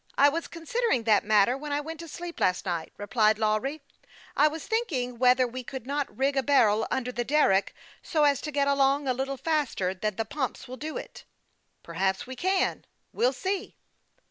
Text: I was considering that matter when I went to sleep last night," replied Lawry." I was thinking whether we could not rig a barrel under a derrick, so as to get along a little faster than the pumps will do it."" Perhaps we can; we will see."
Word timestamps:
I 0.17 0.29
was 0.29 0.47
considering 0.47 1.03
that 1.03 1.23
matter 1.23 1.55
when 1.55 1.71
I 1.71 1.79
went 1.79 1.99
to 1.99 2.07
sleep 2.07 2.39
last 2.39 2.65
night," 2.65 2.91
replied 2.97 3.37
Lawry." 3.37 3.83
I 4.35 4.47
was 4.47 4.65
thinking 4.65 5.19
whether 5.19 5.45
we 5.45 5.63
could 5.63 5.85
not 5.85 6.17
rig 6.17 6.35
a 6.35 6.41
barrel 6.41 6.87
under 6.89 7.11
a 7.11 7.23
derrick, 7.23 7.75
so 8.01 8.23
as 8.23 8.41
to 8.41 8.51
get 8.51 8.67
along 8.67 9.07
a 9.07 9.13
little 9.13 9.37
faster 9.37 9.93
than 9.93 10.15
the 10.15 10.25
pumps 10.25 10.67
will 10.67 10.75
do 10.77 10.97
it."" 10.97 11.25
Perhaps 11.83 12.25
we 12.25 12.35
can; 12.35 12.83
we 13.13 13.23
will 13.25 13.31
see." 13.31 13.75